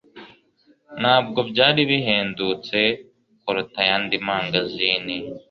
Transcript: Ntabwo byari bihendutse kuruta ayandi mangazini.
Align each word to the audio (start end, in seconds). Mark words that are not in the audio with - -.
Ntabwo 1.01 1.39
byari 1.51 1.81
bihendutse 1.91 2.79
kuruta 3.43 3.77
ayandi 3.83 4.15
mangazini. 4.25 5.15